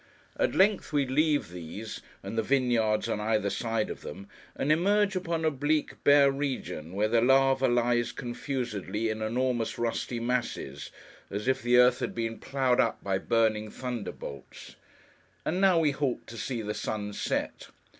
At 0.35 0.55
length, 0.55 0.91
we 0.91 1.05
leave 1.05 1.51
these, 1.51 2.01
and 2.23 2.35
the 2.35 2.41
vineyards 2.41 3.07
on 3.07 3.19
either 3.19 3.51
side 3.51 3.91
of 3.91 4.01
them, 4.01 4.27
and 4.55 4.71
emerge 4.71 5.15
upon 5.15 5.45
a 5.45 5.51
bleak 5.51 6.03
bare 6.03 6.31
region 6.31 6.93
where 6.93 7.07
the 7.07 7.21
lava 7.21 7.67
lies 7.67 8.11
confusedly, 8.11 9.09
in 9.09 9.21
enormous 9.21 9.77
rusty 9.77 10.19
masses; 10.19 10.89
as 11.29 11.47
if 11.47 11.61
the 11.61 11.77
earth 11.77 11.99
had 11.99 12.15
been 12.15 12.39
ploughed 12.39 12.79
up 12.79 13.03
by 13.03 13.19
burning 13.19 13.69
thunderbolts. 13.69 14.75
And 15.45 15.61
now, 15.61 15.77
we 15.77 15.91
halt 15.91 16.25
to 16.25 16.37
see 16.37 16.63
the 16.63 16.73
sun 16.73 17.13
set. 17.13 17.67